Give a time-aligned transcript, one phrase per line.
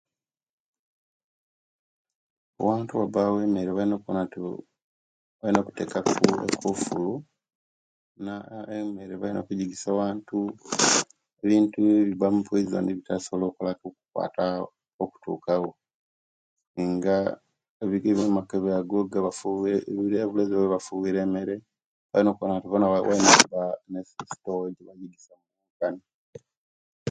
[2.61, 4.37] Owantu owabawo emere balino okuwona nti
[5.39, 6.11] balina okutekatu
[6.51, 7.13] ekofulu
[8.25, 8.33] na
[8.77, 10.39] emere balina okujigisa owantu
[11.43, 14.25] ebintu ebibbamu epoyison obitasobola okukolaki okuba
[15.03, 15.69] okutukawo
[16.85, 17.15] nga
[18.27, 19.61] amakebe agabamu ago
[20.09, 21.55] ne obulezi egebafuwiire emere
[22.69, 22.97] bona balina
[23.37, 26.01] okuba ne sitowa ejebagisamu